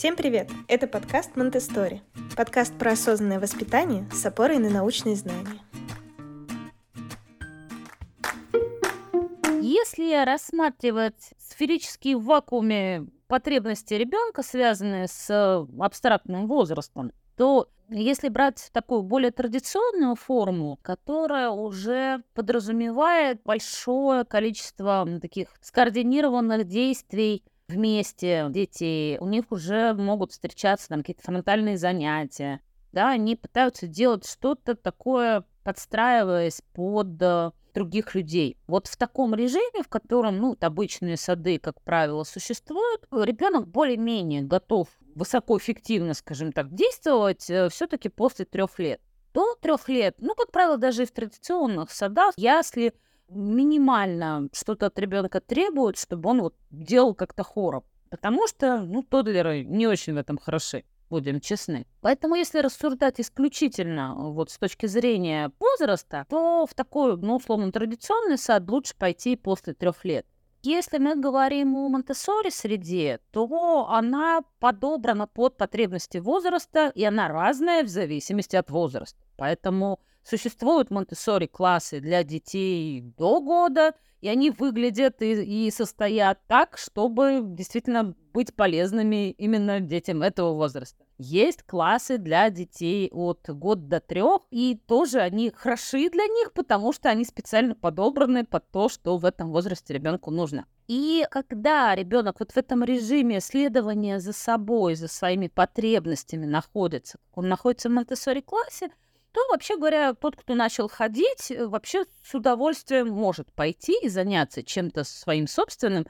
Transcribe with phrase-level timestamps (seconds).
[0.00, 0.48] Всем привет!
[0.66, 2.00] Это подкаст Монтестори.
[2.34, 5.60] Подкаст про осознанное воспитание с опорой на научные знания.
[9.60, 19.02] Если рассматривать сферические в вакууме потребности ребенка, связанные с абстрактным возрастом, то если брать такую
[19.02, 29.44] более традиционную форму, которая уже подразумевает большое количество таких скоординированных действий вместе детей, у них
[29.50, 32.60] уже могут встречаться там какие-то фронтальные занятия,
[32.92, 38.56] да, они пытаются делать что-то такое, подстраиваясь под э, других людей.
[38.66, 44.88] Вот в таком режиме, в котором, ну, обычные сады, как правило, существуют, ребенок более-менее готов
[45.14, 49.00] высокоэффективно, скажем так, действовать э, все-таки после трех лет.
[49.32, 52.94] До трех лет, ну, как правило, даже и в традиционных садах, если
[53.30, 57.84] минимально что-то от ребенка требует, чтобы он вот делал как-то хором.
[58.10, 61.86] Потому что, ну, тодлеры не очень в этом хороши, будем честны.
[62.00, 68.36] Поэтому, если рассуждать исключительно вот с точки зрения возраста, то в такой, ну, условно, традиционный
[68.36, 70.26] сад лучше пойти после трех лет.
[70.62, 77.82] Если мы говорим о Монтессори среде, то она подобрана под потребности возраста, и она разная
[77.82, 79.18] в зависимости от возраста.
[79.36, 86.76] Поэтому Существуют Монтессори классы для детей до года, и они выглядят и, и состоят так,
[86.76, 91.04] чтобы действительно быть полезными именно детям этого возраста.
[91.22, 96.94] Есть классы для детей от года до трех, и тоже они хороши для них, потому
[96.94, 100.64] что они специально подобраны под то, что в этом возрасте ребенку нужно.
[100.88, 107.50] И когда ребенок вот в этом режиме следования за собой, за своими потребностями находится, он
[107.50, 108.88] находится в Монтессори классе,
[109.32, 115.04] то, вообще говоря, тот, кто начал ходить, вообще с удовольствием может пойти и заняться чем-то
[115.04, 116.06] своим собственным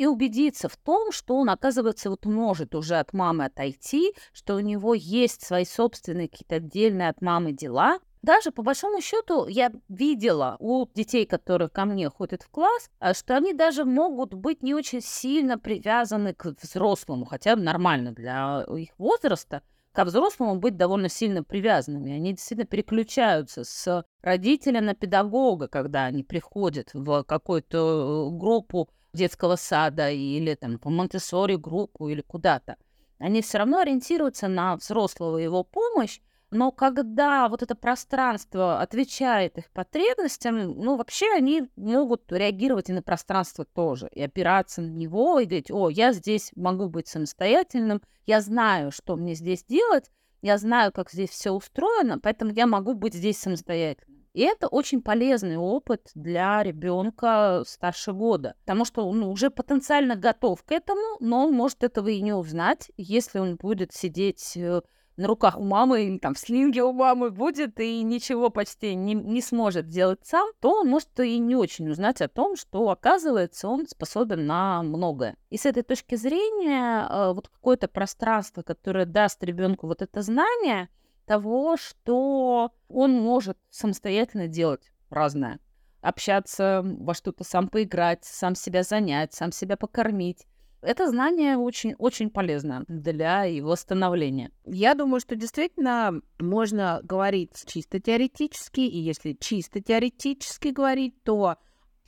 [0.00, 4.60] и убедиться в том, что он, оказывается, вот может уже от мамы отойти, что у
[4.60, 7.98] него есть свои собственные какие-то отдельные от мамы дела.
[8.22, 13.12] Даже, по большому счету, я видела у детей, которые ко мне ходят в класс, а,
[13.12, 18.90] что они даже могут быть не очень сильно привязаны к взрослому, хотя нормально для их
[18.96, 19.60] возраста,
[19.92, 22.12] ко взрослому быть довольно сильно привязанными.
[22.12, 29.56] Они действительно переключаются с родителя на педагога, когда они приходят в какую-то э, группу детского
[29.56, 32.76] сада или там по Монтессори группу или куда-то.
[33.18, 39.70] Они все равно ориентируются на взрослого его помощь, но когда вот это пространство отвечает их
[39.70, 45.44] потребностям, ну, вообще они могут реагировать и на пространство тоже, и опираться на него, и
[45.44, 50.10] говорить, о, я здесь могу быть самостоятельным, я знаю, что мне здесь делать,
[50.42, 54.20] я знаю, как здесь все устроено, поэтому я могу быть здесь самостоятельным.
[54.32, 60.62] И это очень полезный опыт для ребенка старше года, потому что он уже потенциально готов
[60.62, 64.82] к этому, но он может этого и не узнать, если он будет сидеть э,
[65.20, 69.14] на руках у мамы или там в слинге у мамы будет и ничего почти не,
[69.14, 73.68] не сможет делать сам, то он может и не очень узнать о том, что, оказывается,
[73.68, 75.36] он способен на многое.
[75.50, 80.88] И с этой точки зрения э, вот какое-то пространство, которое даст ребенку вот это знание
[81.26, 85.60] того, что он может самостоятельно делать разное
[86.00, 90.46] общаться, во что-то сам поиграть, сам себя занять, сам себя покормить,
[90.82, 94.50] это знание очень-очень полезно для его становления.
[94.64, 101.56] Я думаю, что действительно можно говорить чисто теоретически, и если чисто теоретически говорить, то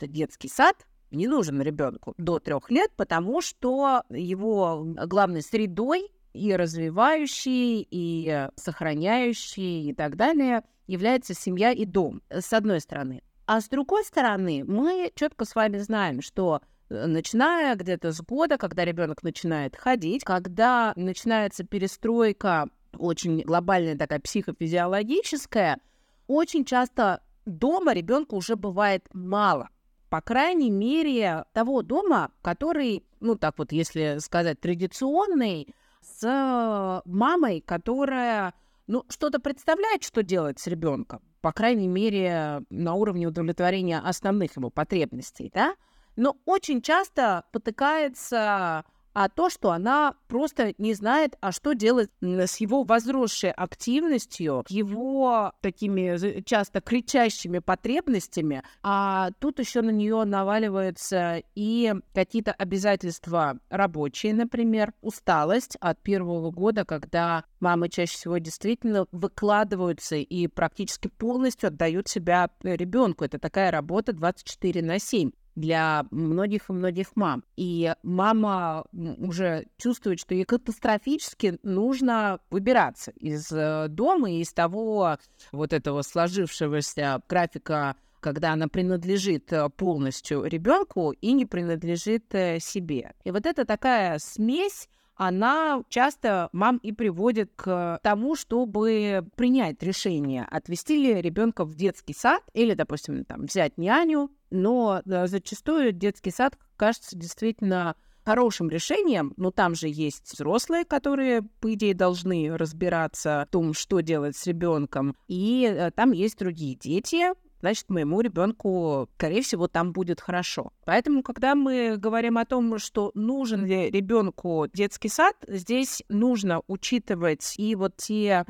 [0.00, 0.76] детский сад
[1.10, 9.90] не нужен ребенку до трех лет, потому что его главной средой и развивающей, и сохраняющей,
[9.90, 13.22] и так далее является семья и дом, с одной стороны.
[13.46, 18.84] А с другой стороны, мы четко с вами знаем, что начиная где-то с года, когда
[18.84, 25.78] ребенок начинает ходить, когда начинается перестройка очень глобальная такая психофизиологическая,
[26.26, 29.70] очень часто дома ребенка уже бывает мало.
[30.10, 38.54] По крайней мере, того дома, который, ну так вот, если сказать, традиционный, с мамой, которая,
[38.86, 44.68] ну, что-то представляет, что делать с ребенком, по крайней мере, на уровне удовлетворения основных его
[44.68, 45.76] потребностей, да,
[46.16, 52.56] но очень часто потыкается а то, что она просто не знает, а что делать с
[52.56, 61.94] его возросшей активностью, его такими часто кричащими потребностями, а тут еще на нее наваливаются и
[62.14, 70.46] какие-то обязательства рабочие, например, усталость от первого года, когда мамы чаще всего действительно выкладываются и
[70.46, 73.24] практически полностью отдают себя ребенку.
[73.24, 75.30] Это такая работа 24 на 7.
[75.54, 77.44] Для многих и многих мам.
[77.56, 85.18] И мама уже чувствует, что ей катастрофически нужно выбираться из э, дома и из того
[85.52, 93.14] вот этого сложившегося графика когда она принадлежит э, полностью ребенку и не принадлежит э, себе.
[93.24, 100.46] И вот это такая смесь она часто мам и приводит к тому, чтобы принять решение,
[100.50, 104.30] отвести ли ребенка в детский сад или, допустим, там, взять няню.
[104.52, 111.42] Но да, зачастую детский сад кажется действительно хорошим решением, но там же есть взрослые, которые,
[111.60, 116.76] по идее, должны разбираться в том, что делать с ребенком, и э, там есть другие
[116.76, 120.72] дети, значит, моему ребенку, скорее всего, там будет хорошо.
[120.84, 127.54] Поэтому, когда мы говорим о том, что нужен ли ребенку детский сад, здесь нужно учитывать
[127.56, 128.44] и вот те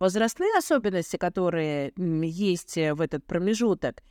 [0.00, 4.02] возрастные особенности, которые есть в этот промежуток,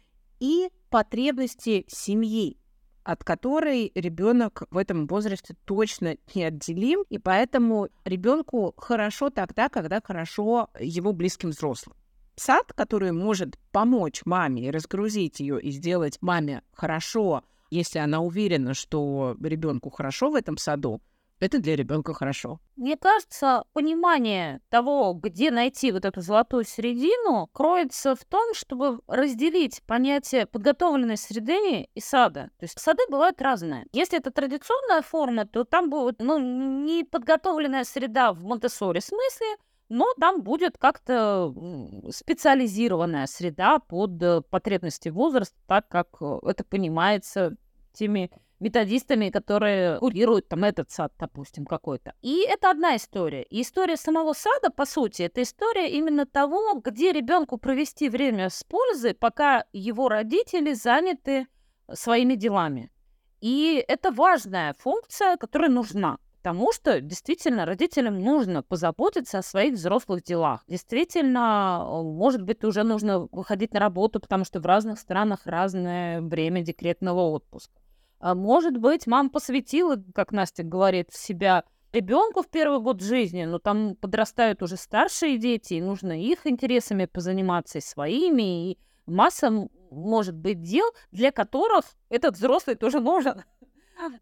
[0.41, 2.57] и потребности семьи,
[3.03, 10.69] от которой ребенок в этом возрасте точно неотделим, и поэтому ребенку хорошо тогда, когда хорошо
[10.79, 11.95] его близким взрослым.
[12.35, 19.37] Сад, который может помочь маме разгрузить ее и сделать маме хорошо, если она уверена, что
[19.41, 21.01] ребенку хорошо в этом саду,
[21.41, 22.59] это для ребенка хорошо.
[22.75, 29.81] Мне кажется, понимание того, где найти вот эту золотую середину, кроется в том, чтобы разделить
[29.87, 32.51] понятие подготовленной среды и сада.
[32.59, 33.87] То есть сады бывают разные.
[33.91, 39.57] Если это традиционная форма, то там будет ну, не подготовленная среда в монте смысле,
[39.89, 41.53] но там будет как-то
[42.11, 47.57] специализированная среда под э, потребности возраста, так как э, это понимается
[47.91, 52.13] теми методистами, которые курируют там этот сад, допустим, какой-то.
[52.21, 53.43] И это одна история.
[53.43, 58.63] И история самого сада, по сути, это история именно того, где ребенку провести время с
[58.63, 61.47] пользой, пока его родители заняты
[61.91, 62.91] своими делами.
[63.41, 66.17] И это важная функция, которая нужна.
[66.37, 70.63] Потому что действительно родителям нужно позаботиться о своих взрослых делах.
[70.67, 76.63] Действительно, может быть, уже нужно выходить на работу, потому что в разных странах разное время
[76.63, 77.79] декретного отпуска.
[78.21, 83.57] А может быть, мама посвятила, как Настя говорит, себя ребенку в первый год жизни, но
[83.57, 88.77] там подрастают уже старшие дети, и нужно их интересами позаниматься и своими, и
[89.07, 93.43] масса, может быть, дел, для которых этот взрослый тоже нужен.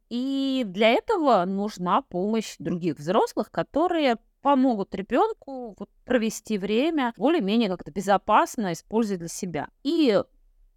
[0.09, 7.91] И для этого нужна помощь других взрослых, которые помогут ребенку вот, провести время более-менее как-то
[7.91, 9.67] безопасно, используя для себя.
[9.83, 10.21] И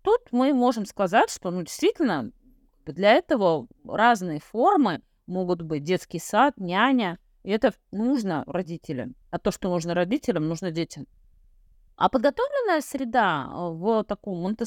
[0.02, 2.32] тут мы можем сказать, что ну, действительно
[2.86, 7.18] для этого разные формы могут быть детский сад, няня.
[7.42, 9.14] И это нужно родителям.
[9.30, 11.06] А то, что нужно родителям, нужно детям.
[11.96, 14.64] А подготовленная среда э, в таком монте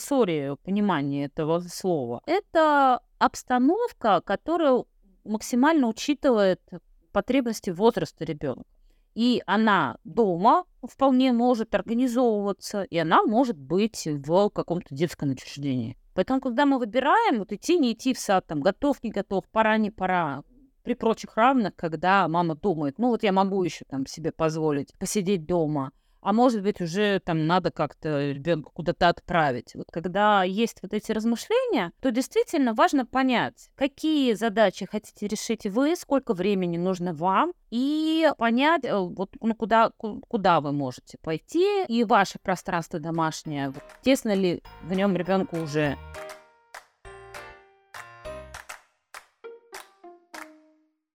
[0.64, 4.84] понимании этого слова, это обстановка, которая
[5.24, 6.62] максимально учитывает
[7.12, 8.64] потребности возраста ребенка.
[9.16, 15.98] И она дома вполне может организовываться, и она может быть в каком-то детском учреждении.
[16.16, 19.78] Поэтому, когда мы выбираем, вот идти, не идти в сад, там, готов, не готов, пора,
[19.78, 20.44] не пора,
[20.82, 25.46] при прочих равных, когда мама думает, ну вот я могу еще там себе позволить посидеть
[25.46, 25.92] дома–
[26.26, 29.76] а может быть, уже там надо как-то ребенка куда-то отправить.
[29.76, 35.96] Вот когда есть вот эти размышления, то действительно важно понять, какие задачи хотите решить вы,
[35.96, 42.04] сколько времени нужно вам, и понять, э, вот, ну, куда, куда вы можете пойти, и
[42.04, 45.96] ваше пространство домашнее, тесно ли в нем ребенку уже